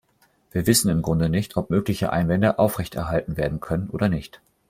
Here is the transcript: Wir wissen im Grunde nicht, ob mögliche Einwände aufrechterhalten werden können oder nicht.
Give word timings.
Wir 0.49 0.65
wissen 0.65 0.89
im 0.89 1.03
Grunde 1.03 1.29
nicht, 1.29 1.57
ob 1.57 1.69
mögliche 1.69 2.11
Einwände 2.11 2.57
aufrechterhalten 2.57 3.37
werden 3.37 3.59
können 3.59 3.87
oder 3.91 4.09
nicht. 4.09 4.41